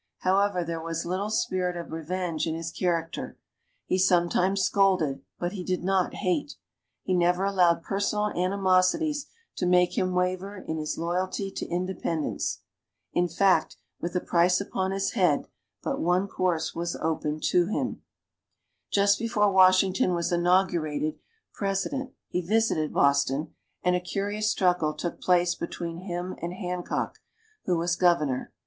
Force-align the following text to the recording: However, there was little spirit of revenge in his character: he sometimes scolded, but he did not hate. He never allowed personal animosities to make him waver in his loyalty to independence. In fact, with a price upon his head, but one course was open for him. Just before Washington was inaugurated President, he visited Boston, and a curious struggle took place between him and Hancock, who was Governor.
However, 0.21 0.63
there 0.63 0.81
was 0.81 1.05
little 1.05 1.29
spirit 1.29 1.77
of 1.77 1.91
revenge 1.91 2.47
in 2.47 2.55
his 2.55 2.71
character: 2.71 3.37
he 3.85 3.99
sometimes 3.99 4.63
scolded, 4.63 5.21
but 5.37 5.51
he 5.51 5.63
did 5.63 5.83
not 5.83 6.15
hate. 6.15 6.55
He 7.03 7.13
never 7.13 7.43
allowed 7.45 7.83
personal 7.83 8.31
animosities 8.31 9.27
to 9.57 9.67
make 9.67 9.95
him 9.95 10.13
waver 10.15 10.57
in 10.57 10.77
his 10.79 10.97
loyalty 10.97 11.51
to 11.51 11.67
independence. 11.67 12.61
In 13.13 13.27
fact, 13.27 13.77
with 13.99 14.15
a 14.15 14.19
price 14.21 14.59
upon 14.59 14.89
his 14.89 15.11
head, 15.11 15.45
but 15.83 15.99
one 16.01 16.27
course 16.27 16.73
was 16.73 16.95
open 16.95 17.39
for 17.39 17.67
him. 17.67 18.01
Just 18.91 19.19
before 19.19 19.51
Washington 19.51 20.15
was 20.15 20.31
inaugurated 20.31 21.19
President, 21.53 22.09
he 22.27 22.41
visited 22.41 22.91
Boston, 22.91 23.53
and 23.83 23.95
a 23.95 23.99
curious 23.99 24.49
struggle 24.49 24.95
took 24.95 25.21
place 25.21 25.53
between 25.53 25.97
him 25.99 26.33
and 26.41 26.53
Hancock, 26.55 27.19
who 27.65 27.77
was 27.77 27.95
Governor. 27.95 28.51